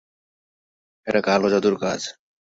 এটা 1.07 1.19
কালো 1.27 1.47
জাদুর 1.53 1.75
কাজ। 1.83 2.01